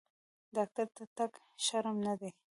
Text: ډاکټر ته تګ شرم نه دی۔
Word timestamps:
ډاکټر 0.55 0.87
ته 0.97 1.03
تګ 1.17 1.31
شرم 1.65 1.97
نه 2.05 2.13
دی۔ 2.19 2.29